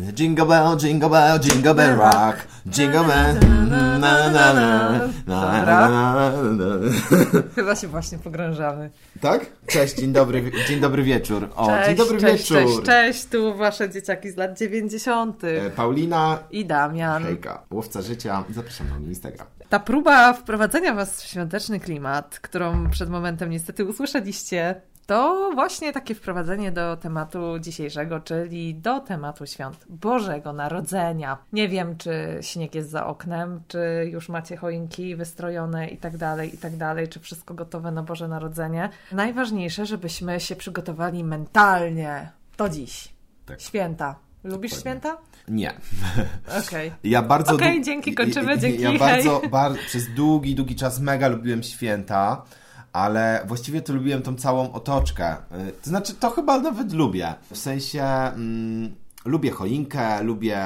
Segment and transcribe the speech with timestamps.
[0.00, 2.36] Jingle bell, jingle bell, jingle bell rock.
[2.66, 3.38] Jingle bell,
[4.00, 6.30] na na na.
[7.54, 8.90] Chyba się właśnie pogrążamy.
[9.20, 9.46] Tak?
[9.66, 11.48] Cześć, dzień dobry, dzień dobry wieczór.
[11.56, 12.66] O, Cześć, dzień dobry cześć, wieczór.
[12.66, 15.44] Cześć, cześć, tu wasze dzieciaki z lat 90.
[15.44, 17.24] E, Paulina, I Damian.
[17.24, 18.44] hejka, łowca życia.
[18.50, 19.46] Zapraszam na Instagram.
[19.68, 26.14] Ta próba wprowadzenia was w świąteczny klimat, którą przed momentem niestety usłyszeliście, to właśnie takie
[26.14, 31.38] wprowadzenie do tematu dzisiejszego, czyli do tematu świąt Bożego Narodzenia.
[31.52, 36.54] Nie wiem, czy śnieg jest za oknem, czy już macie choinki wystrojone i tak dalej,
[36.54, 38.88] i tak dalej, czy wszystko gotowe na Boże Narodzenie.
[39.12, 42.30] Najważniejsze, żebyśmy się przygotowali mentalnie.
[42.56, 43.08] To dziś.
[43.46, 43.60] Tak.
[43.60, 44.16] Święta.
[44.44, 45.00] Lubisz Dokładnie.
[45.00, 45.16] święta?
[45.48, 45.72] Nie.
[46.66, 46.92] Okej.
[47.04, 47.54] Ja bardzo.
[47.54, 51.62] Okej, dłu- dzięki, kończymy, ja, dzięki, Ja bardzo, bar- przez długi, długi czas mega lubiłem
[51.62, 52.42] święta,
[52.94, 55.32] ale właściwie to lubiłem tą całą otoczkę.
[55.36, 57.34] Y, To znaczy, to chyba nawet lubię.
[57.50, 58.02] W sensie.
[58.04, 58.94] Mm,
[59.26, 60.58] Lubię choinkę, lubię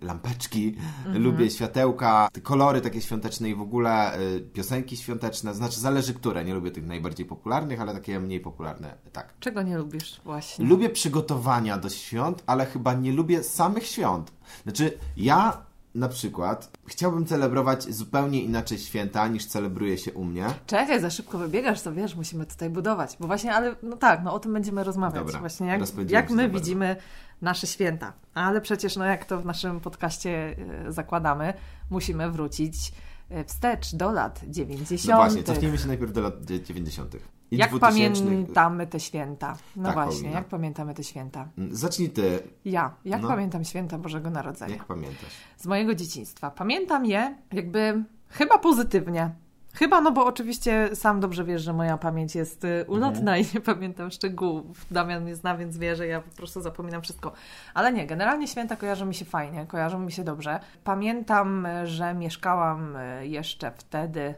[0.00, 1.22] y, lampeczki, Mhm.
[1.22, 5.54] lubię światełka, te kolory takie świąteczne i w ogóle y, piosenki świąteczne.
[5.54, 6.44] Znaczy, zależy które.
[6.44, 8.94] Nie lubię tych najbardziej popularnych, ale takie mniej popularne.
[9.12, 9.34] Tak.
[9.40, 10.64] Czego nie lubisz właśnie?
[10.66, 14.32] Lubię przygotowania do świąt, ale chyba nie lubię samych świąt.
[14.62, 15.62] Znaczy, ja
[15.94, 20.46] na przykład chciałbym celebrować zupełnie inaczej święta niż celebruje się u mnie.
[20.66, 23.16] Czekaj, za szybko wybiegasz, to wiesz, musimy tutaj budować.
[23.20, 25.24] Bo właśnie, ale no tak, no o tym będziemy rozmawiać.
[25.24, 26.58] Dobra, właśnie jak, jak my za bardzo.
[26.58, 26.96] widzimy
[27.42, 28.12] nasze święta.
[28.34, 31.54] Ale przecież, no jak to w naszym podcaście e, zakładamy,
[31.90, 32.92] musimy wrócić
[33.30, 35.10] e, wstecz do lat 90.
[35.10, 37.16] No właśnie, cofnijmy się najpierw do lat 90.
[37.52, 38.22] I jak 2000.
[38.24, 39.56] pamiętamy te święta?
[39.76, 40.38] No Tak, właśnie, Paulina.
[40.38, 41.48] jak pamiętamy te święta?
[41.70, 43.28] Zacznij ty, Ja, jak No.
[43.28, 44.74] pamiętam święta Bożego Narodzenia?
[44.74, 45.32] jak pamiętasz?
[45.56, 46.50] z mojego dzieciństwa.
[46.50, 49.30] Pamiętam je jakby chyba pozytywnie.
[49.74, 53.60] Chyba, no bo oczywiście sam dobrze wiesz, że moja pamięć jest y, ulotna i nie
[53.60, 54.86] pamiętam szczegółów.
[54.90, 57.32] Damian mnie zna, więc wie, że ja po prostu zapominam wszystko.
[57.74, 60.60] Ale nie, generalnie święta kojarzą mi się fajnie, kojarzą mi się dobrze.
[60.84, 64.34] Pamiętam, że mieszkałam y, jeszcze wtedy,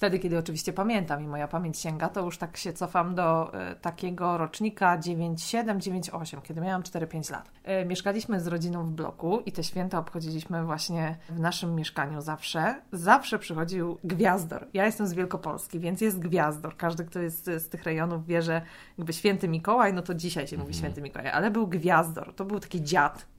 [0.00, 3.76] wtedy kiedy oczywiście pamiętam i moja pamięć sięga, to już tak się cofam do y,
[3.80, 7.50] takiego rocznika 97-98, kiedy miałam 4-5 lat.
[7.82, 12.74] Y, mieszkaliśmy z rodziną w bloku i te święta obchodziliśmy właśnie w naszym mieszkaniu zawsze.
[12.92, 14.66] Zawsze przychodził gwiazdor.
[14.74, 16.76] Ja jestem z Wielkopolski, więc jest gwiazdor.
[16.76, 18.62] Każdy, kto jest z, z tych rejonów wie, że
[18.98, 22.34] jakby święty Mikołaj, no to dzisiaj się mówi święty Mikołaj, ale był gwiazdor.
[22.34, 23.29] To był taki dziad e,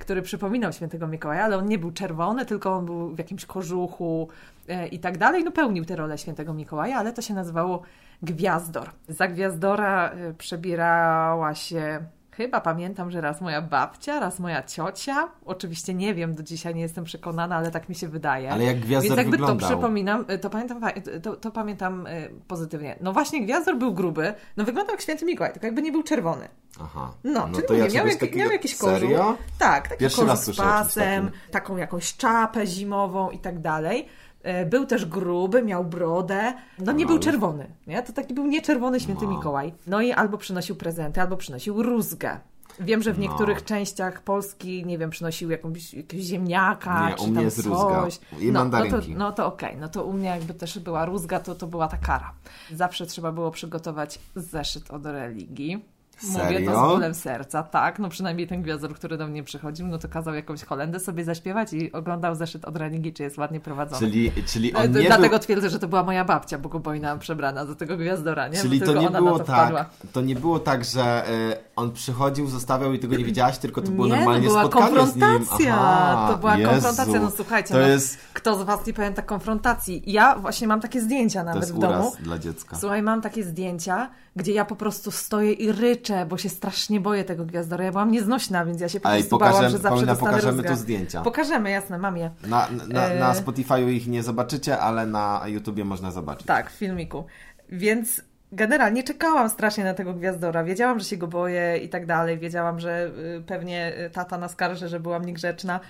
[0.00, 4.28] który przypominał świętego Mikołaja, ale on nie był czerwony, tylko on był w jakimś kożuchu
[4.68, 5.44] e, i tak dalej.
[5.44, 7.82] No pełnił tę rolę świętego Mikołaja, ale to się nazywało
[8.22, 8.90] Gwiazdor.
[9.08, 12.00] Za Gwiazdora e, przebierała się
[12.32, 15.28] Chyba pamiętam, że raz moja babcia, raz moja ciocia.
[15.44, 18.50] Oczywiście nie wiem, do dzisiaj nie jestem przekonana, ale tak mi się wydaje.
[18.50, 19.68] Ale jak Gwiazdor Więc jakby wyglądał?
[19.68, 20.80] to przypominam, to pamiętam,
[21.22, 22.96] to, to pamiętam y, pozytywnie.
[23.00, 26.48] No właśnie, Gwiazdor był gruby, no wyglądał jak święty Mikołaj, tylko jakby nie był czerwony.
[26.80, 27.12] Aha.
[27.24, 28.38] No, czyli to ja mówię, miał, czegoś jak, takiego...
[28.38, 29.00] miał jakiś kożuch.
[29.00, 29.36] Serio?
[29.58, 34.08] Tak, taki Pierwszy kożuch z pasem, taką jakąś czapę zimową i tak dalej.
[34.42, 36.54] E, Był też gruby, miał brodę.
[36.78, 38.02] No nie był czerwony, nie?
[38.02, 39.26] To taki był nieczerwony święty.
[39.26, 39.74] Mikołaj.
[39.86, 42.40] No i albo przynosił prezenty, albo przynosił rózgę.
[42.80, 43.22] Wiem, że w No.
[43.22, 47.58] niektórych częściach Polski, nie wiem, przynosił jakąś, jakiegoś ziemniaka, Nie, czy u mnie tam jest
[47.66, 48.02] rózga.
[48.02, 48.20] coś.
[48.40, 51.40] I no, no to, no to okej, no to u mnie jakby też była rózga,
[51.40, 52.32] to, to była ta kara.
[52.74, 55.84] Zawsze trzeba było przygotować zeszyt od religii.
[56.22, 57.98] Mówię to z bólem serca, tak.
[57.98, 61.72] No przynajmniej ten gwiazdor, który do mnie przychodził, no to kazał jakąś holendę sobie zaśpiewać
[61.72, 64.00] i oglądał zeszyt od religii, czy jest ładnie prowadzony.
[64.00, 65.38] Czyli, czyli E, on nie Dlatego był...
[65.38, 68.58] twierdzę, że to była moja babcia bogobojna przebrana za tego gwiazdora, nie?
[68.58, 72.46] Czyli Bo to nie było to tak, to nie było tak, że y, on przychodził,
[72.46, 75.74] zostawiał i ty go nie widziałaś, tylko to było nie, normalnie to była konfrontacja.
[75.74, 77.20] Aha, to była Jezu, konfrontacja.
[77.20, 80.02] No słuchajcie, To no, jest, kto z was nie pamięta konfrontacji?
[80.06, 82.12] Ja właśnie mam takie zdjęcia to nawet jest w domu.
[82.20, 82.76] dla dziecka.
[82.76, 87.24] Słuchaj, mam takie zdjęcia, gdzie ja po prostu stoję i ryczę, bo się strasznie boję
[87.24, 87.84] tego gwiazdora.
[87.84, 90.62] Ja byłam nieznośna, więc ja się po Ej, prostu bałam, pokażemy, że zawsze Paulina, pokażemy
[90.62, 91.22] tu zdjęcia.
[91.22, 92.30] Pokażemy, jasne, mam je.
[92.46, 96.46] Na, na, na E, Spotify'u ich nie zobaczycie, ale na YouTubie można zobaczyć.
[96.46, 97.24] Tak, w filmiku.
[97.68, 100.64] Więc generalnie czekałam strasznie na tego gwiazdora.
[100.64, 102.38] Wiedziałam, że się go boję i tak dalej.
[102.38, 105.80] Wiedziałam, że y, pewnie y, tata naskarży, że byłam niegrzeczna.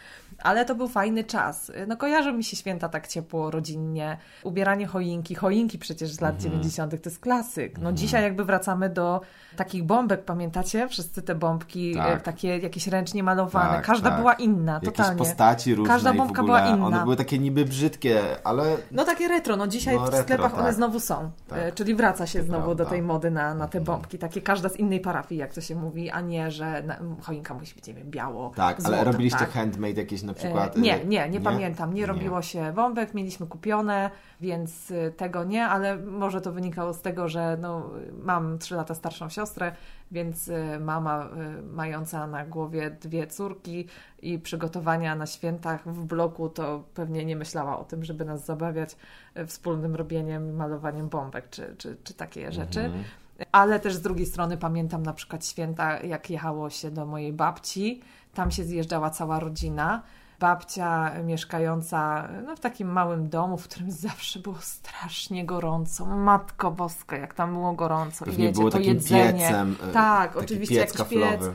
[0.42, 1.68] Ale to był fajny czas.
[1.68, 4.16] Y, No kojarzą mi się święta tak ciepło, rodzinnie.
[4.42, 5.34] Ubieranie choinki.
[5.34, 6.52] Choinki przecież z lat Mhm.
[6.52, 7.02] 90.
[7.02, 7.78] to jest klasyk.
[7.78, 9.20] No dzisiaj jakby wracamy do
[9.56, 10.88] takich bombek, pamiętacie?
[10.88, 12.22] Wszyscy te bombki, Tak.
[12.22, 13.70] takie jakieś ręcznie malowane.
[13.76, 14.18] Tak, Każda tak.
[14.18, 15.18] była inna, Jakieś totalnie.
[15.18, 16.86] postaci różne Każda bombka była inna.
[16.86, 20.54] one były takie niby brzydkie, ale No takie retro, no dzisiaj No, w retro, sklepach
[20.54, 20.74] one tak.
[20.74, 21.74] znowu są, Tak.
[21.74, 22.85] czyli wraca się z znowu prawda.
[22.85, 24.19] do tej mody na, na te bombki.
[24.19, 27.75] Takie każda z innej parafii, jak to się mówi, a nie, że na, choinka musi
[27.75, 29.50] być, nie wiem, biało, Tak, ale robiliście tak.
[29.50, 30.76] handmade jakieś na E, przykład?
[30.76, 31.94] Nie, y, nie, nie, pamiętam.
[31.94, 34.11] Nie robiło się bombek, mieliśmy kupione,
[34.41, 37.91] więc y, tego nie, ale może to wynikało z tego, że no,
[38.23, 39.73] mam trzy lata starszą siostrę,
[40.11, 41.29] więc y, mama
[41.73, 43.87] mająca na głowie dwie córki
[44.22, 48.96] i przygotowania na świętach w bloku, to pewnie nie myślała o tym, żeby nas zabawiać
[49.38, 52.81] y, wspólnym robieniem, malowaniem bombek czy, czy, czy takie rzeczy.
[52.81, 53.05] Mhm.
[53.52, 58.00] Ale też z drugiej strony pamiętam na przykład święta, jak jechało się do mojej babci.
[58.34, 60.02] Tam się zjeżdżała cała rodzina.
[60.40, 66.06] Babcia mieszkająca no, w takim małym domu, w którym zawsze było strasznie gorąco.
[66.06, 68.25] Matko boska, jak tam było gorąco.
[68.25, 69.32] I Pewnie wiecie, było to jedzenie.
[69.32, 69.76] piecem.
[69.90, 71.20] y, Tak, oczywiście piec jakiś piec.
[71.31, 71.55] kaflowy.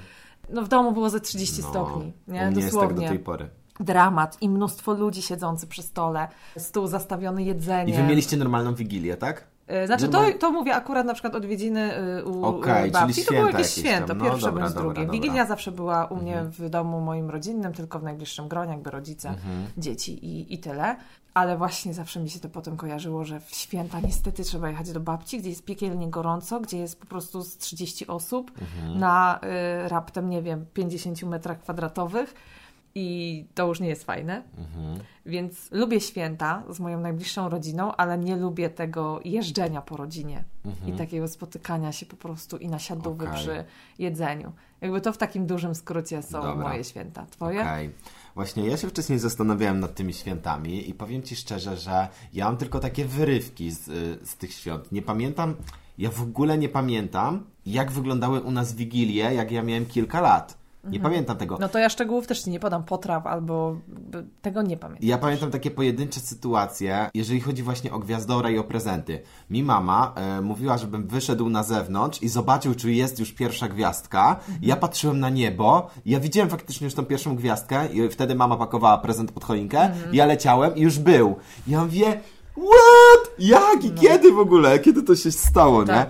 [0.49, 2.47] No w domu było ze 30 No, stopni, u nie?
[2.51, 3.07] mnie jest tak do Dosłownie.
[3.09, 3.49] tej pory.
[3.79, 6.27] Dramat i mnóstwo ludzi siedzący przy stole,
[6.57, 7.93] stół zastawiony jedzenie.
[7.93, 9.47] I wy mieliście normalną wigilię, tak?
[9.67, 13.25] E, Znaczy, to, to mówię akurat na przykład odwiedziny y, u Okej, u babci.
[13.25, 14.13] To było jakieś święto.
[14.15, 15.01] No, pierwsze dobra, bądź dobra, drugie.
[15.05, 15.11] dobra.
[15.21, 16.51] Wigilia zawsze była u mnie Mhm.
[16.51, 19.65] w domu moim rodzinnym, tylko w najbliższym gronie, jakby rodzice, Mhm.
[19.77, 20.95] dzieci i, i tyle.
[21.33, 24.99] Ale właśnie zawsze mi się to potem kojarzyło, że w święta niestety trzeba jechać do
[24.99, 28.99] babci, gdzie jest piekielnie gorąco, gdzie jest po prostu z 30 osób Mhm.
[28.99, 29.39] na
[29.85, 32.33] y, raptem, nie wiem, 50 metrach kwadratowych.
[32.97, 34.43] I to już nie jest fajne.
[34.57, 34.99] Mhm.
[35.25, 40.43] Więc lubię święta z moją najbliższą rodziną, ale nie lubię tego jeżdżenia po rodzinie
[40.87, 43.37] i takiego spotykania się po prostu i nasiadówy Okej.
[43.37, 43.63] przy
[43.99, 44.51] jedzeniu.
[44.81, 46.69] Jakby to w takim dużym skrócie są Dobra.
[46.69, 47.25] moje święta.
[47.25, 47.61] Twoje?
[47.61, 47.89] Okej.
[48.35, 52.57] Właśnie ja się wcześniej zastanawiałem nad tymi świętami i powiem Ci szczerze, że ja mam
[52.57, 53.83] tylko takie wyrywki z,
[54.29, 54.91] z tych świąt.
[54.91, 55.55] Nie pamiętam,
[55.97, 60.64] ja w ogóle nie pamiętam, jak wyglądały u nas wigilie, jak ja miałem kilka lat.
[60.91, 61.57] Nie pamiętam tego.
[61.61, 63.77] No to ja szczegółów też Ci nie podam, potraw albo
[64.41, 65.07] tego nie pamiętam.
[65.07, 69.21] Ja pamiętam takie pojedyncze sytuacje, jeżeli chodzi właśnie o gwiazdora i o prezenty.
[69.49, 74.39] Mi mama e, mówiła, żebym wyszedł na zewnątrz i zobaczył, czy jest już pierwsza gwiazdka.
[74.61, 78.97] Ja patrzyłem na niebo, ja widziałem faktycznie już tą pierwszą gwiazdkę i wtedy mama pakowała
[78.97, 79.91] prezent pod choinkę.
[80.11, 81.35] Ja leciałem i już był.
[81.67, 82.05] Ja mówię,
[82.53, 83.35] what?
[83.39, 84.79] Jak i kiedy w ogóle?
[84.79, 86.05] Kiedy to się stało, nie?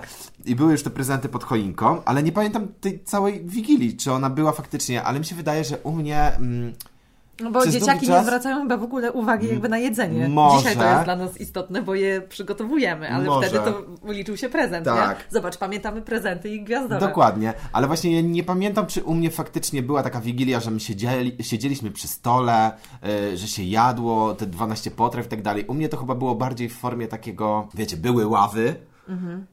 [0.45, 4.29] I były już te prezenty pod choinką, ale nie pamiętam tej całej wigilii, czy ona
[4.29, 6.31] była faktycznie, ale mi się wydaje, że u mnie...
[6.35, 6.73] Mm,
[7.39, 10.27] No bo dzieciaki długi nie czas- zwracają chyba w ogóle uwagi jakby na jedzenie.
[10.29, 10.57] Może.
[10.57, 13.47] Dzisiaj to jest dla nas istotne, bo je przygotowujemy, ale Może.
[13.49, 13.81] wtedy to
[14.13, 15.17] liczył się prezent, Tak.
[15.19, 15.23] nie?
[15.29, 16.99] Zobacz, pamiętamy prezenty i gwiazdora.
[17.07, 20.79] Dokładnie, ale właśnie ja nie pamiętam, czy u mnie faktycznie była taka wigilia, że my
[20.79, 22.71] siedzieli, siedzieliśmy przy stole,
[23.33, 25.65] y, że się jadło te 12 potraw i tak dalej.
[25.67, 28.75] U mnie to chyba było bardziej w formie takiego, wiecie, były ławy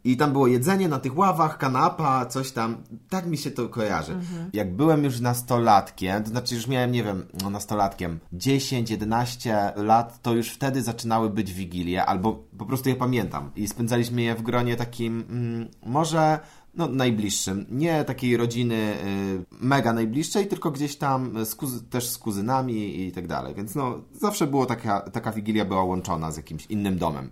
[0.05, 2.77] i tam było jedzenie na tych ławach, kanapa, coś tam.
[3.09, 4.17] Tak mi się to kojarzy.
[4.53, 10.23] Jak byłem już nastolatkiem, to znaczy już miałem, nie wiem, no nastolatkiem 10, 11 lat,
[10.23, 13.51] to już wtedy zaczynały być wigilie, albo po prostu je pamiętam.
[13.57, 16.41] I spędzaliśmy je w gronie takim, mm, może
[16.75, 17.67] no, najbliższym.
[17.71, 23.13] Nie takiej rodziny y, mega najbliższej, tylko gdzieś tam z kuzy- też z kuzynami i
[23.13, 23.55] tak dalej.
[23.55, 27.31] Więc no, zawsze było taka, taka wigilia była łączona z jakimś innym domem.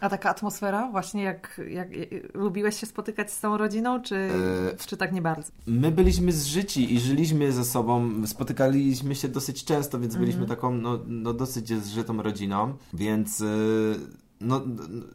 [0.00, 4.86] A taka atmosfera, właśnie jak, jak, jak lubiłeś się spotykać z całą rodziną, czy, E,
[4.86, 5.52] czy tak nie bardzo?
[5.66, 10.98] My byliśmy zżyci i żyliśmy ze sobą, spotykaliśmy się dosyć często, więc byliśmy taką no,
[11.06, 13.46] no, dosyć zżytą rodziną, więc y,
[14.40, 14.60] no,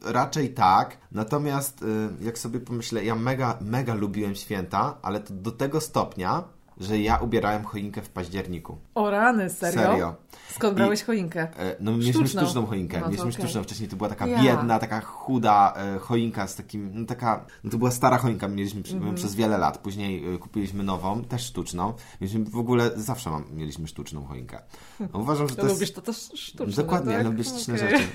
[0.05, 0.97] raczej tak.
[1.11, 1.85] Natomiast y,
[2.21, 6.43] jak sobie pomyślę, ja mega, mega lubiłem święta, ale to do tego stopnia,
[6.77, 8.77] że ja ubierałem choinkę w październiku.
[8.95, 9.81] O rany, serio?
[9.81, 10.15] Serio.
[10.49, 11.41] Skąd I- brałeś choinkę?
[11.59, 12.41] E, No, mieliśmy Sztuczną.
[12.41, 12.99] sztuczną, choinkę.
[12.99, 13.33] No mieliśmy okej.
[13.41, 13.63] sztuczną.
[13.63, 14.43] Wcześniej to była taka Ja.
[14.43, 18.83] biedna, taka chuda e, choinka z takim, no taka, no to była stara choinka, mieliśmy
[18.83, 19.15] przy, Mhm.
[19.15, 19.77] przez wiele lat.
[19.77, 21.93] Później e, kupiliśmy nową, też sztuczną.
[22.21, 24.59] Mieliśmy w ogóle, zawsze mam, mieliśmy sztuczną choinkę.
[24.99, 25.79] No, uważam, że To to jest...
[25.79, 27.25] lubisz to też sztuczne, Dokładnie, tak?
[27.25, 27.89] lubię sztuczne Okej.
[27.89, 28.07] rzeczy.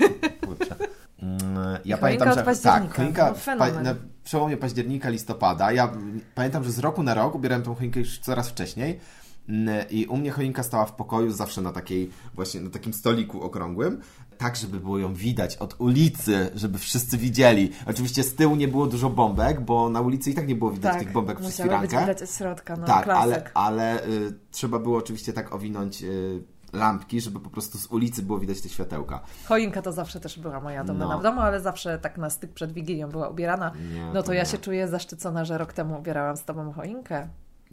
[0.46, 0.76] Kurczę.
[1.26, 5.72] Mm, Ja pamiętam, że tak, choinka No, pa, na przełomie października, listopada.
[5.72, 5.92] Ja
[6.34, 9.00] pamiętam, że z roku na rok ubierałem tą choinkę już coraz wcześniej.
[9.48, 13.42] Mm, I u mnie choinka stała w pokoju zawsze na takiej, właśnie na takim stoliku
[13.42, 14.00] okrągłym,
[14.38, 17.72] tak, żeby było ją widać od ulicy, żeby wszyscy widzieli.
[17.86, 20.98] Oczywiście z tyłu nie było dużo bombek, bo na ulicy i tak nie było widać
[20.98, 22.00] tych bombek przez firankę.
[22.00, 23.32] widać od środka, no tak, klasyk.
[23.32, 26.42] ale, ale y, trzeba było oczywiście tak owinąć y,
[26.76, 29.20] lampki, żeby po prostu z ulicy było widać te światełka.
[29.48, 31.18] Choinka to zawsze też była moja domena No.
[31.20, 33.72] w domu, ale zawsze tak na styk przed Wigilią była ubierana.
[33.94, 34.46] Nie, no to to ja nie.
[34.48, 37.28] się czuję zaszczycona, że rok temu ubierałam z Tobą choinkę.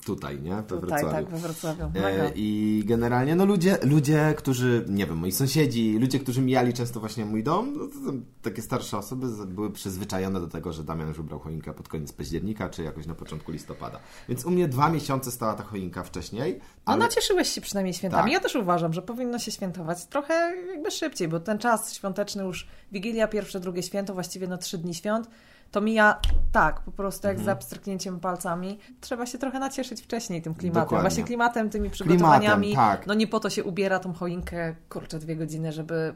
[0.05, 0.55] Tutaj, nie?
[0.55, 1.11] We Tutaj, Wrocławiu.
[1.11, 1.91] tak, we Wrocławiu.
[1.95, 6.99] E, I generalnie, no ludzie, ludzie, którzy, nie wiem, moi sąsiedzi, ludzie, którzy mijali często
[6.99, 11.19] właśnie mój dom, no, to, takie starsze osoby były przyzwyczajone do tego, że Damian już
[11.19, 13.99] ubrał choinkę pod koniec października, czy jakoś na początku listopada.
[14.29, 18.23] Więc u mnie dwa miesiące stała ta choinka wcześniej, No ale nacieszyłeś się przynajmniej świętami.
[18.23, 18.33] Tak.
[18.33, 22.67] Ja też uważam, że powinno się świętować trochę jakby szybciej, bo ten czas świąteczny już,
[22.91, 25.29] Wigilia, pierwsze, drugie święto, właściwie no trzy dni świąt,
[25.73, 26.19] to mija
[26.51, 28.79] tak, po prostu jak za pstryknięciem palcami.
[29.01, 30.83] Trzeba się trochę nacieszyć wcześniej tym klimatem.
[30.83, 31.01] Dokładnie.
[31.01, 32.67] Właśnie klimatem, tymi przygotowaniami.
[32.67, 33.07] Klimatem, tak.
[33.07, 36.15] No nie po to się ubiera tą choinkę, kurczę, dwie godziny, żeby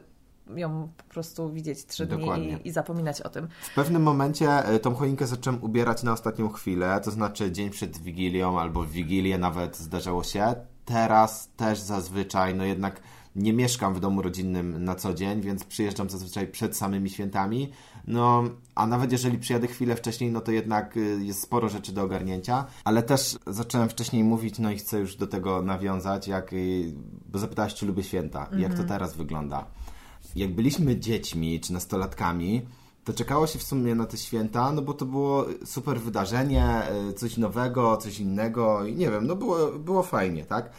[0.56, 2.58] ją po prostu widzieć trzy dni Dokładnie.
[2.64, 3.48] i, i zapominać o tym.
[3.62, 7.98] W pewnym momencie e, tą choinkę zacząłem ubierać na ostatnią chwilę, to znaczy dzień przed
[7.98, 10.54] Wigilią albo w Wigilię nawet zdarzało się.
[10.84, 13.00] Teraz też zazwyczaj, no jednak
[13.38, 17.72] nie mieszkam w domu rodzinnym na co dzień, więc przyjeżdżam zazwyczaj przed samymi świętami.
[18.06, 22.02] No, a nawet jeżeli przyjadę chwilę wcześniej, no to jednak y, jest sporo rzeczy do
[22.02, 26.92] ogarnięcia, ale też zacząłem wcześniej mówić, no i chcę już do tego nawiązać, jak, y,
[27.28, 29.66] bo zapytałaś, czy lubię święta i jak to teraz wygląda.
[30.36, 32.62] Jak byliśmy dziećmi czy nastolatkami,
[33.04, 37.12] to czekało się w sumie na te święta, no bo to było super wydarzenie, y,
[37.12, 40.70] coś nowego, coś innego i nie wiem, no było, było fajnie, tak?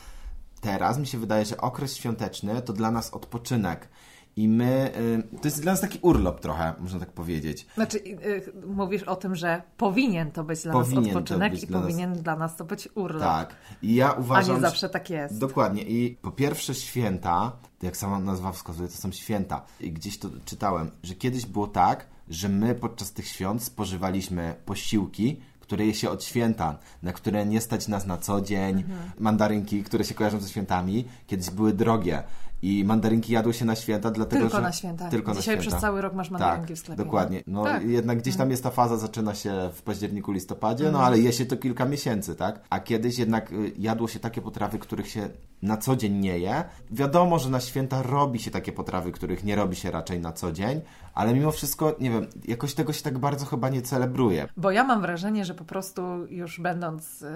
[0.62, 3.90] Teraz mi się wydaje, że okres świąteczny to dla nas odpoczynek
[4.36, 4.92] i my,
[5.36, 7.68] y, to jest dla nas taki urlop trochę, można tak powiedzieć.
[7.76, 11.80] Znaczy, y, mówisz o tym, że powinien to być dla Powinien nas odpoczynek i dla
[11.80, 13.22] nas- powinien dla nas to być urlop.
[13.24, 13.56] Tak.
[13.82, 15.38] I ja A uważam, nie że- zawsze tak jest.
[15.38, 15.82] Dokładnie.
[15.84, 17.52] I po pierwsze święta,
[17.82, 19.66] jak sama nazwa wskazuje, to są święta.
[19.80, 25.42] I gdzieś to czytałem, że kiedyś było tak, że my podczas tych świąt spożywaliśmy posiłki,
[25.70, 28.78] które je się od święta, na które nie stać nas na co dzień.
[28.80, 29.00] Mhm.
[29.20, 32.24] Mandarynki, które się kojarzą ze świętami, kiedyś były drogie.
[32.62, 34.64] I mandarynki jadło się na święta, dlatego Tylko że...
[34.64, 35.10] na święta.
[35.10, 35.70] Tylko Dzisiaj na święta.
[35.78, 37.04] przez cały rok masz mandarynki tak, w sklepie.
[37.04, 37.44] dokładnie.
[37.48, 37.84] No Tak.
[37.84, 40.94] jednak gdzieś tam jest ta faza, zaczyna się w październiku, listopadzie, Mhm.
[41.02, 42.60] no ale je się to kilka miesięcy, tak?
[42.70, 45.30] A kiedyś jednak y, jadło się takie potrawy, których się
[45.62, 46.64] na co dzień nie je.
[46.92, 50.52] Wiadomo, że na święta robi się takie potrawy, których nie robi się raczej na co
[50.52, 50.82] dzień,
[51.20, 54.48] ale mimo wszystko, nie wiem, jakoś tego się tak bardzo chyba nie celebruje.
[54.58, 57.28] Bo ja mam wrażenie, że po prostu już będąc y,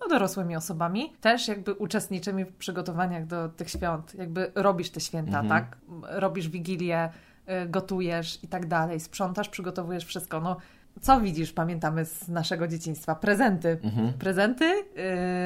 [0.00, 4.14] no, dorosłymi osobami, też jakby uczestniczymy w przygotowaniach do tych świąt.
[4.14, 5.48] Jakby robisz te święta, Mhm.
[5.48, 5.78] tak?
[6.02, 7.08] Robisz wigilię,
[7.64, 10.40] y, gotujesz i tak dalej, sprzątasz, przygotowujesz wszystko.
[10.40, 10.56] No,
[11.00, 13.14] co widzisz, pamiętamy z naszego dzieciństwa?
[13.14, 13.78] Prezenty.
[13.82, 14.12] Mhm.
[14.12, 14.64] Prezenty,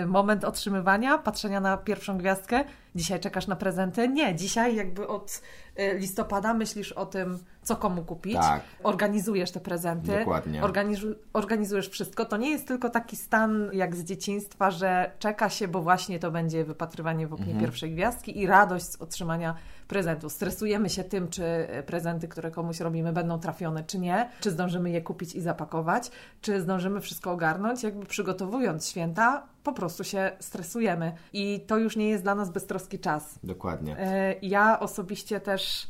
[0.02, 2.64] y, moment otrzymywania, patrzenia na pierwszą gwiazdkę.
[2.94, 4.08] Dzisiaj czekasz na prezenty?
[4.08, 5.42] Nie, dzisiaj jakby od
[5.78, 8.34] y, listopada myślisz o tym, co komu kupić.
[8.36, 8.62] Tak.
[8.82, 10.18] Organizujesz te prezenty.
[10.18, 10.62] Dokładnie.
[10.62, 12.24] Organizu- organizujesz wszystko.
[12.24, 16.30] To nie jest tylko taki stan jak z dzieciństwa, że czeka się, bo właśnie to
[16.30, 17.64] będzie wypatrywanie w oknie Mhm.
[17.64, 19.54] pierwszej gwiazdki i radość z otrzymania
[19.88, 20.30] prezentu.
[20.30, 21.42] Stresujemy się tym, czy
[21.86, 26.60] prezenty, które komuś robimy, będą trafione, czy nie, czy zdążymy je kupić i zapakować, czy
[26.60, 27.82] zdążymy wszystko ogarnąć.
[27.82, 32.98] Jakby przygotowując święta, po prostu się stresujemy i to już nie jest dla nas beztroski
[32.98, 33.38] czas.
[33.44, 33.98] Dokładnie.
[33.98, 35.88] E, Ja osobiście też,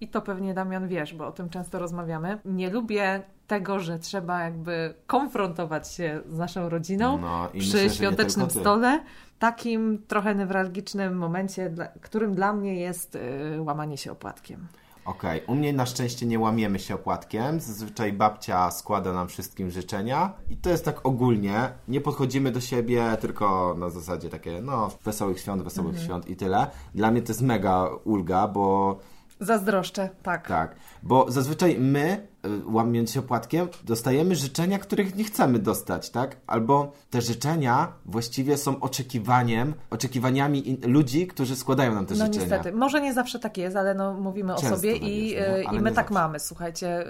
[0.00, 4.40] i to pewnie Damian wiesz, bo o tym często rozmawiamy, nie lubię tego, że trzeba
[4.44, 9.00] jakby konfrontować się z naszą rodziną No, przy myślę, świątecznym stole,
[9.38, 13.20] takim trochę newralgicznym momencie, którym dla mnie jest y,
[13.62, 14.66] łamanie się opłatkiem.
[15.04, 17.60] Okej, u mnie na szczęście nie łamiemy się opłatkiem.
[17.60, 21.68] Zazwyczaj babcia składa nam wszystkim życzenia i to jest tak ogólnie.
[21.88, 26.06] Nie podchodzimy do siebie, tylko na zasadzie takie, no, wesołych świąt, wesołych Mhm.
[26.06, 26.66] świąt i tyle.
[26.94, 28.96] Dla mnie to jest mega ulga, bo
[29.40, 30.48] Zazdroszczę, tak.
[30.48, 32.26] tak, bo zazwyczaj my,
[32.66, 36.36] łamiąc się opłatkiem, dostajemy życzenia, których nie chcemy dostać, tak?
[36.46, 42.40] Albo te życzenia właściwie są oczekiwaniem, oczekiwaniami in- ludzi, którzy składają nam te No życzenia.
[42.46, 45.48] niestety, może nie zawsze tak jest, ale no, mówimy Często o sobie tak i, jest,
[45.66, 46.14] no, y, i my tak zawsze.
[46.14, 46.40] mamy.
[46.40, 47.06] Słuchajcie, y,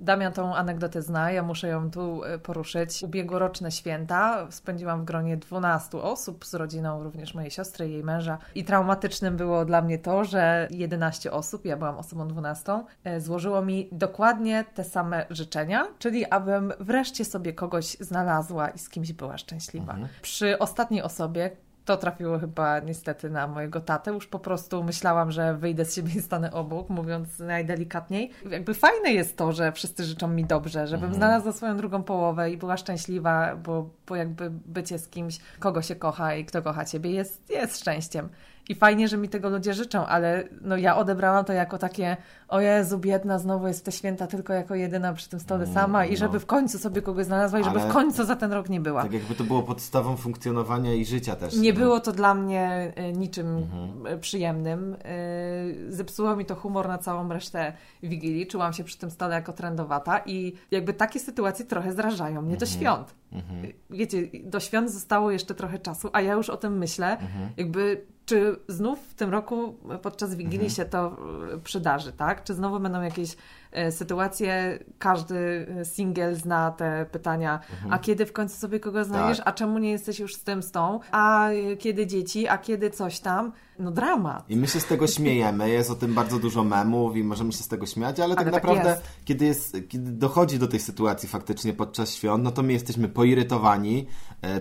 [0.00, 3.02] Damian tą anegdotę zna, ja muszę ją tu y, poruszyć.
[3.02, 8.38] Ubiegłoroczne święta spędziłam w gronie 12 osób z rodziną również mojej siostry i jej męża
[8.54, 13.62] i traumatycznym było dla mnie to, że 11 osób, ja byłam osobą 12, y, złożyło
[13.62, 19.38] mi dokładnie te same życzenia, czyli abym wreszcie sobie kogoś znalazła i z kimś była
[19.38, 19.92] szczęśliwa.
[19.92, 20.08] Mhm.
[20.22, 21.50] Przy ostatniej osobie,
[21.84, 24.10] to trafiło chyba niestety na mojego tatę.
[24.10, 28.30] Już po prostu myślałam, że wyjdę z siebie i stanę obok, mówiąc najdelikatniej.
[28.50, 31.14] Jakby fajne jest to, że wszyscy życzą mi dobrze, żebym Mhm.
[31.14, 35.96] znalazła swoją drugą połowę i była szczęśliwa, bo, bo jakby bycie z kimś, kogo się
[35.96, 38.28] kocha i kto kocha ciebie, jest, jest szczęściem.
[38.68, 42.16] I fajnie, że mi tego ludzie życzą, ale no ja odebrałam to jako takie,
[42.48, 45.74] o Jezu, biedna znowu jest w te święta tylko jako jedyna przy tym stole Mm,
[45.74, 46.16] sama i no.
[46.16, 48.80] żeby w końcu sobie kogoś znalazła i żeby Ale- w końcu za ten rok nie
[48.80, 49.02] była.
[49.02, 51.56] Tak jakby to było podstawą funkcjonowania i życia też.
[51.56, 51.78] Nie no.
[51.78, 54.06] było to dla mnie e, niczym Mhm.
[54.06, 54.96] e, przyjemnym.
[55.04, 58.46] E, Zepsuło mi to humor na całą resztę Wigilii.
[58.46, 62.66] Czułam się przy tym stole jako trendowata i jakby takie sytuacje trochę zrażają mnie do
[62.66, 63.14] świąt.
[63.32, 63.72] Mhm.
[63.90, 67.50] Wiecie, do świąt zostało jeszcze trochę czasu, a ja już o tym myślę, Mhm.
[67.56, 70.70] jakby czy znów w tym roku podczas Wigilii Mhm.
[70.70, 71.16] się to
[71.54, 72.44] e, przydarzy, tak?
[72.44, 73.36] Czy znowu będą jakieś
[73.72, 77.60] e, sytuacje, każdy e, singiel zna te pytania,
[77.90, 79.48] a kiedy w końcu sobie kogo znajdziesz, Tak.
[79.48, 82.90] a czemu nie jesteś już z tym, z tą, a e, kiedy dzieci, a kiedy
[82.90, 84.50] coś tam, no dramat.
[84.50, 87.62] I my się z tego śmiejemy, jest o tym bardzo dużo memów i możemy się
[87.62, 89.02] z tego śmiać, ale, tak Ale tak naprawdę, jest.
[89.24, 94.06] kiedy, jest, kiedy dochodzi do tej sytuacji faktycznie podczas świąt, no to my jesteśmy poirytowani,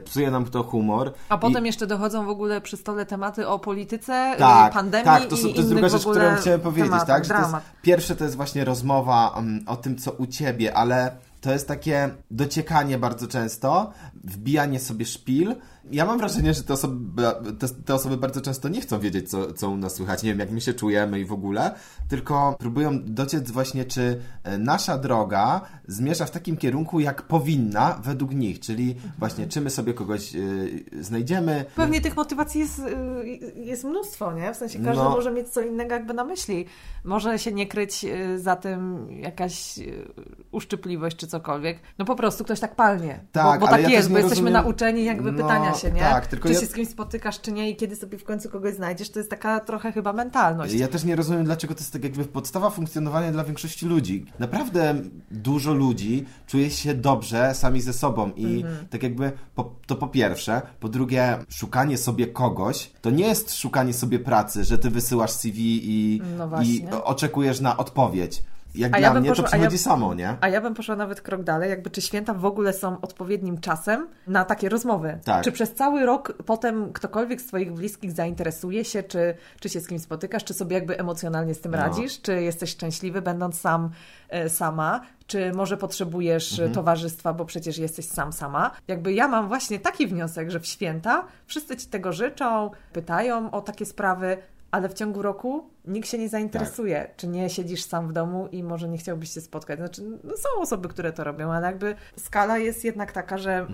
[0.06, 1.14] psuje nam to humor.
[1.30, 5.06] A i- potem jeszcze dochodzą w ogóle przy stole tematy o polityce, tak, y, pandemii
[5.06, 7.24] tak, to, są, to jest druga rzecz, którą chciałem powiedzieć, tak?
[7.26, 7.64] Że to jest, dramat.
[7.82, 12.10] pierwsze to jest właśnie rozmowa um, o tym, co u ciebie, ale to jest takie
[12.32, 13.94] dociekanie bardzo często,
[14.24, 15.56] wbijanie sobie szpil.
[15.92, 17.24] Ja mam wrażenie, że te osoby,
[17.60, 20.40] te, te osoby bardzo często nie chcą wiedzieć, co, co u nas słychać, nie wiem,
[20.40, 21.76] jak my się czujemy i w ogóle,
[22.10, 28.34] tylko próbują dociec właśnie, czy e, nasza droga zmierza w takim kierunku, jak powinna według
[28.34, 33.84] nich, czyli właśnie, czy my sobie kogoś y, znajdziemy, Pewnie tych motywacji jest, y, jest
[33.84, 34.54] mnóstwo, nie?
[34.54, 35.10] W sensie każdy No.
[35.10, 36.66] może mieć co innego jakby na myśli.
[37.04, 38.06] Może się nie kryć
[38.38, 39.80] za tym jakaś
[40.52, 41.80] uszczypliwość czy cokolwiek.
[41.98, 43.20] No po prostu ktoś tak palnie.
[43.32, 46.00] Tak, bo bo tak ja jest, bo jesteśmy rozumiem- nauczeni jakby No, pytania się, nie?
[46.02, 48.50] tak, tylko czy ja- się z kimś spotykasz, czy nie i kiedy sobie w końcu
[48.50, 50.74] kogoś znajdziesz, to jest taka trochę chyba mentalność.
[50.74, 54.26] Ja też nie rozumiem, dlaczego to jest tak jakby podstawa funkcjonowania dla większości ludzi.
[54.40, 54.96] Naprawdę
[55.32, 58.88] dużo ludzi czuje się dobrze sami ze sobą i Mhm.
[58.88, 63.94] tak jakby po, to po pierwsze, po drugie szukanie sobie kogoś, to nie jest szukanie
[63.94, 68.44] sobie pracy, że ty wysyłasz CV i, No i oczekujesz na odpowiedź.
[68.76, 70.36] Jak A dla ja mnie to poszła- ja- przychodzi samo, nie?
[70.42, 74.08] A ja bym poszła nawet krok dalej, jakby czy święta w ogóle są odpowiednim czasem
[74.28, 75.20] na takie rozmowy?
[75.26, 75.44] Tak.
[75.44, 79.88] Czy przez cały rok potem ktokolwiek z Twoich bliskich zainteresuje się, czy, czy się z
[79.88, 81.78] kimś spotykasz, czy sobie jakby emocjonalnie z tym No.
[81.78, 83.90] radzisz, czy jesteś szczęśliwy będąc sam,
[84.30, 86.72] e, sama, czy może potrzebujesz Mhm.
[86.72, 88.72] e, towarzystwa, bo przecież jesteś sam, sama.
[88.88, 93.62] Jakby ja mam właśnie taki wniosek, że w święta wszyscy Ci tego życzą, pytają o
[93.62, 94.38] takie sprawy,
[94.72, 98.64] ale w ciągu roku nikt się nie zainteresuje, czy nie siedzisz sam w domu i
[98.64, 99.80] może nie chciałbyś się spotkać.
[99.80, 103.68] Znaczy, no są osoby, które to robią, ale jakby skala jest jednak taka, że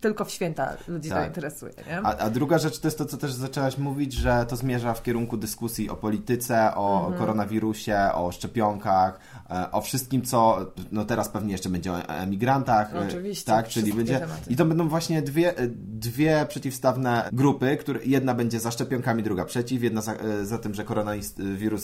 [0.00, 1.20] tylko w święta ludzi Tak.
[1.22, 1.72] to interesuje.
[2.02, 5.02] A, a druga rzecz to jest to, co też zaczęłaś mówić, że to zmierza w
[5.02, 7.18] kierunku dyskusji o polityce, o Mhm.
[7.18, 9.18] koronawirusie, o szczepionkach,
[9.50, 12.94] e, o wszystkim, co no teraz pewnie jeszcze będzie o emigrantach.
[12.94, 14.20] e, Oczywiście, Tak, czyli będzie.
[14.20, 14.50] tematy.
[14.52, 19.44] I to będą właśnie dwie, e, dwie przeciwstawne grupy, które jedna będzie za szczepionkami, druga
[19.44, 21.34] przeciw, jedna za, za tym, że koronawirus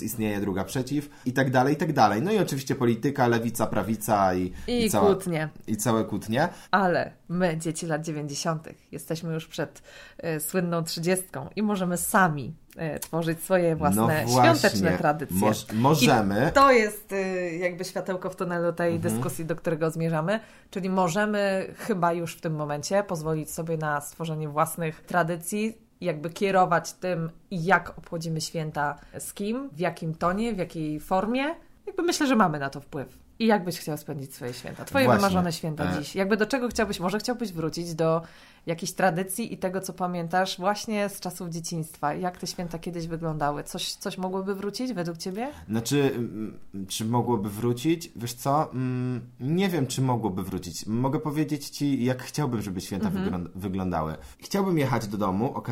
[0.03, 2.23] istnieje, druga przeciw i tak dalej, i tak dalej.
[2.23, 5.49] No i oczywiście polityka, lewica, prawica i, I cała- kłótnie.
[5.67, 6.49] I całe kłótnie.
[6.71, 9.83] Ale my, dzieci lat 90., jesteśmy już przed
[10.19, 15.37] e, słynną trzydziestką i możemy sami e, tworzyć swoje własne no świąteczne tradycje.
[15.37, 16.49] Moż, możemy.
[16.51, 19.15] I to jest e, jakby światełko w tunelu tej Mhm.
[19.15, 20.41] dyskusji, do którego zmierzamy.
[20.71, 26.93] Czyli możemy chyba już w tym momencie pozwolić sobie na stworzenie własnych tradycji, jakby kierować
[26.93, 31.45] tym, jak obchodzimy święta, z kim, w jakim tonie, w jakiej formie.
[31.87, 33.19] Jakby myślę, że mamy na to wpływ.
[33.43, 34.85] I jak byś chciał spędzić swoje święta?
[34.85, 35.19] Twoje Właśnie.
[35.21, 35.99] wymarzone święta E.
[35.99, 36.15] dziś.
[36.15, 38.23] Jakby do czego chciałbyś, może chciałbyś wrócić do
[38.67, 42.15] jakiejś tradycji i tego, co pamiętasz właśnie z czasów dzieciństwa.
[42.15, 43.65] Jak te święta kiedyś wyglądały?
[43.65, 45.49] Coś, coś mogłoby wrócić według Ciebie?
[45.69, 48.11] Znaczy, mm, czy mogłoby wrócić?
[48.17, 48.73] Wiesz co?
[48.73, 50.87] Mm, Nie wiem, czy mogłoby wrócić.
[50.87, 54.15] Mogę powiedzieć Ci, jak chciałbym, żeby święta wygląd- wyglądały.
[54.39, 55.69] Chciałbym jechać do domu, ok,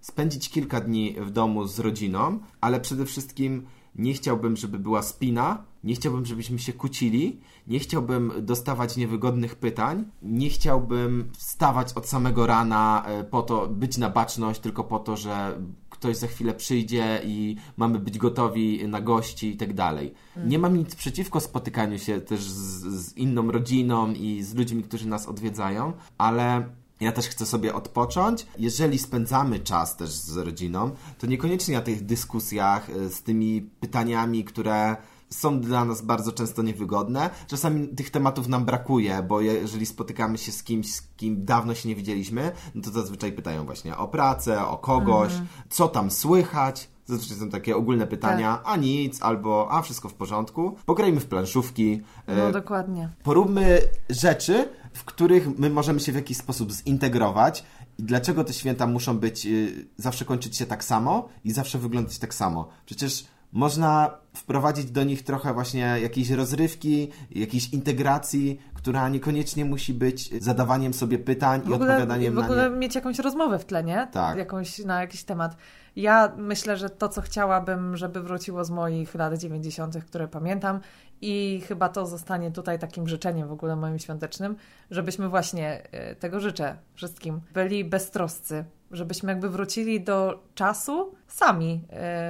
[0.00, 3.66] spędzić kilka dni w domu z rodziną, ale przede wszystkim
[3.98, 10.04] nie chciałbym, żeby była spina, nie chciałbym, żebyśmy się kłócili, nie chciałbym dostawać niewygodnych pytań,
[10.22, 15.16] nie chciałbym wstawać od samego rana e, po to, być na baczność tylko po to,
[15.16, 15.58] że
[15.90, 20.14] ktoś za chwilę przyjdzie i mamy być gotowi na gości i tak dalej.
[20.46, 25.08] Nie mam nic przeciwko spotykaniu się też z, z inną rodziną i z ludźmi, którzy
[25.08, 26.68] nas odwiedzają, ale
[27.00, 28.46] ja też chcę sobie odpocząć.
[28.58, 34.44] Jeżeli spędzamy czas też z rodziną, to niekoniecznie na tych dyskusjach y, z tymi pytaniami,
[34.44, 34.96] które
[35.30, 37.30] są dla nas bardzo często niewygodne.
[37.46, 41.88] Czasami tych tematów nam brakuje, bo jeżeli spotykamy się z kimś, z kim dawno się
[41.88, 45.32] nie widzieliśmy, no to zazwyczaj pytają właśnie o pracę, o kogoś,
[45.70, 46.88] co tam słychać.
[47.06, 50.76] Zazwyczaj są takie ogólne pytania, a nic, albo a wszystko w porządku.
[50.86, 52.02] Pograjmy w planszówki.
[52.28, 53.10] No y, dokładnie.
[53.22, 53.80] Poróbmy
[54.10, 57.64] rzeczy, w których my możemy się w jakiś sposób zintegrować
[57.98, 62.18] i dlaczego te święta muszą być, y, zawsze kończyć się tak samo i zawsze wyglądać
[62.18, 62.68] tak samo.
[62.86, 70.42] Przecież można wprowadzić do nich trochę właśnie jakiejś rozrywki, jakiejś integracji, która niekoniecznie musi być
[70.42, 72.76] zadawaniem sobie pytań i W ogóle, odpowiadaniem w ogóle na nie.
[72.76, 74.08] mieć jakąś rozmowę w tle, nie?
[74.12, 74.38] Tak.
[74.38, 75.56] Jakąś, na jakiś temat.
[75.96, 80.80] Ja myślę, że to, co chciałabym, żeby wróciło z moich lat 90., które pamiętam,
[81.20, 84.56] i chyba to zostanie tutaj takim życzeniem w ogóle moim świątecznym,
[84.90, 91.84] żebyśmy właśnie, e, tego życzę wszystkim, byli beztroscy żebyśmy jakby wrócili do czasu, sami.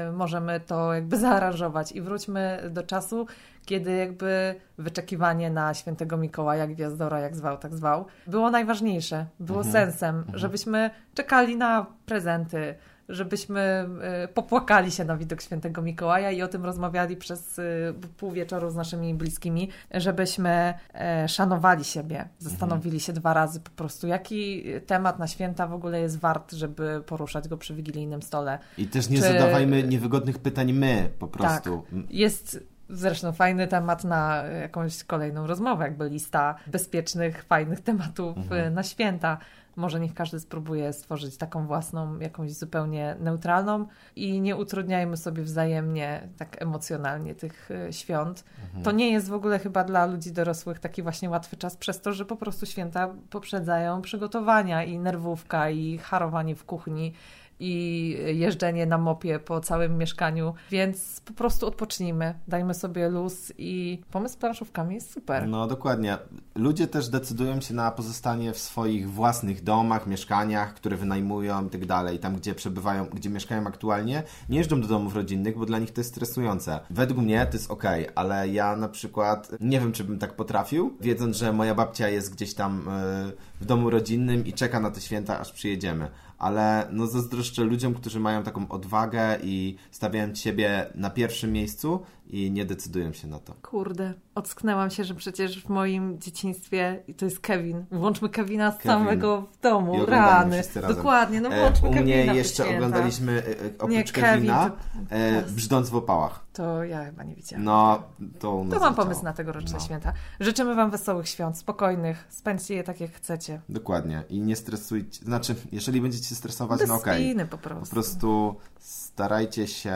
[0.09, 1.93] Y, możemy to jakby zaaranżować.
[1.93, 3.27] I wróćmy do czasu,
[3.65, 9.73] kiedy jakby wyczekiwanie na świętego Mikołaja, Gwiazdora, jak zwał, tak zwał, było najważniejsze, było Mhm.
[9.73, 12.75] sensem, żebyśmy czekali na prezenty,
[13.09, 13.89] żebyśmy
[14.25, 18.71] y, popłakali się na widok świętego Mikołaja i o tym rozmawiali przez y, pół wieczoru
[18.71, 25.19] z naszymi bliskimi, żebyśmy e, szanowali siebie, zastanowili się dwa razy po prostu, jaki temat
[25.19, 28.59] na święta w ogóle jest wart, żeby poruszać go przy wigilijnym stole.
[28.79, 31.85] I też nie Czy- zadawajmy niewygodnych pytań my, po prostu.
[31.91, 32.11] Tak.
[32.11, 38.75] Jest zresztą fajny temat na jakąś kolejną rozmowę, jakby lista bezpiecznych, fajnych tematów Mhm.
[38.75, 39.39] na święta.
[39.79, 43.87] Może niech każdy spróbuje stworzyć taką własną, jakąś zupełnie neutralną
[44.17, 48.45] i nie utrudniajmy sobie wzajemnie tak emocjonalnie tych y, świąt.
[48.65, 48.85] Mhm.
[48.85, 52.13] To nie jest w ogóle chyba dla ludzi dorosłych taki właśnie łatwy czas, przez to,
[52.13, 57.13] że po prostu święta poprzedzają przygotowania i nerwówka, i harowanie w kuchni,
[57.61, 64.01] i jeżdżenie na mopie po całym mieszkaniu, więc po prostu odpocznijmy, dajmy sobie luz i
[64.11, 65.49] pomysł z planszówkami jest super.
[65.49, 66.19] No dokładnie.
[66.55, 71.87] Ludzie też decydują się na pozostanie w swoich własnych domach, mieszkaniach, które wynajmują i tak
[71.87, 75.91] dalej, tam gdzie przebywają, gdzie mieszkają aktualnie, nie jeżdżą do domów rodzinnych, bo dla nich
[75.91, 76.81] to jest stresujące.
[76.91, 80.97] Według mnie to jest okej, ale ja na przykład nie wiem, czy bym tak potrafił,
[81.01, 85.01] wiedząc, że moja babcia jest gdzieś tam e, w domu rodzinnym i czeka na te
[85.01, 86.11] święta, aż przyjedziemy.
[86.39, 92.51] Ale no zazdroszczę ludziom, którzy mają taką odwagę i stawiają siebie na pierwszym miejscu i
[92.51, 93.55] nie decydują się na to.
[93.63, 98.77] Kurde, ocknęłam się, że przecież w moim dzieciństwie, i to jest Kevin, włączmy Kevina z
[98.77, 98.91] Kevin.
[98.91, 100.63] samego w domu, rany.
[100.89, 102.75] Dokładnie, no E, włączmy U Kevina mnie jeszcze święta.
[102.75, 104.77] oglądaliśmy e, e, oprócz Nie, Kevin, Kevina to-
[105.17, 105.43] e.
[105.43, 106.47] Brzdąc w opałach.
[106.53, 107.65] To ja chyba nie widziałam.
[107.65, 108.03] No,
[108.39, 110.13] to u nas To mam pomysł na tegoroczne No, święta.
[110.41, 113.61] Życzymy Wam wesołych świąt, spokojnych, spędźcie je tak jak chcecie.
[113.69, 114.23] Dokładnie.
[114.31, 115.25] I nie stresujcie.
[115.25, 117.25] Znaczy, jeżeli będziecie stresować, Bez no okej.
[117.47, 117.87] Po prostu.
[117.87, 119.95] Po prostu starajcie się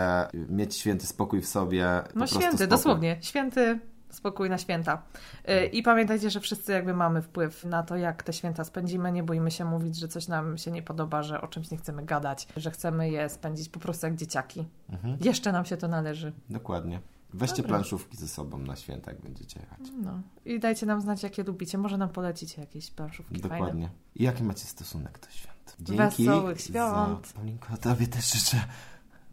[0.49, 2.03] mieć święty spokój w sobie.
[2.15, 2.69] No święty, spokój.
[2.69, 3.17] dosłownie.
[3.21, 3.79] Święty
[4.11, 5.03] spokój na święta.
[5.49, 9.13] Y, I pamiętajcie, że wszyscy jakby mamy wpływ na to, jak te święta spędzimy.
[9.13, 12.05] Nie boimy się mówić, że coś nam się nie podoba, że o czymś nie chcemy
[12.05, 14.69] gadać, że chcemy je spędzić po prostu jak dzieciaki.
[14.91, 15.17] Mhm.
[15.21, 16.33] Jeszcze nam się to należy.
[16.51, 17.01] Dokładnie.
[17.35, 17.69] Weźcie Dobra.
[17.69, 19.81] planszówki ze sobą na święta, jak będziecie jechać.
[20.03, 20.23] No.
[20.45, 21.79] I dajcie nam znać, jakie lubicie.
[21.79, 23.57] Może nam polecicie jakieś planszówki fajne.
[23.59, 23.91] Dokładnie.
[24.15, 25.77] I jaki macie stosunek do świąt?
[25.79, 27.27] Wesołych świąt.
[27.27, 27.35] Za...
[27.35, 28.65] Paulinko, tobie też życzę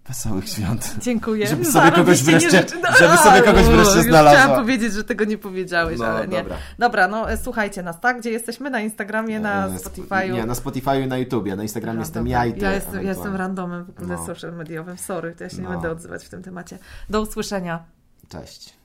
[0.10, 0.95] wesołych świąt.
[1.00, 1.48] Dziękuję.
[1.48, 2.78] Żeby sobie Zarobiście kogoś wreszcie- życzę.
[3.00, 4.39] żeby sobie kogoś wreszcie już znalazła.
[4.39, 6.38] Chciałam powiedzieć, że tego nie powiedziałeś, No, ale nie.
[6.38, 6.56] dobra.
[6.80, 8.19] Dobra, no e, słuchajcie nas, tak?
[8.19, 8.69] Gdzie jesteśmy?
[8.69, 10.34] Na Instagramie, na E, sp- Spotify'u.
[10.34, 11.56] Nie, na Spotify'u i na YouTubie.
[11.56, 12.39] Na Instagramie jestem dobra.
[12.39, 12.60] ja i ty.
[12.60, 14.26] Ja jestem, ja jestem randomem w ogóle No.
[14.26, 15.69] social mediowym, sorry, to ja się nie No.
[15.69, 16.78] będę odzywać w tym temacie.
[17.10, 17.84] Do usłyszenia.
[18.30, 18.79] Cześć.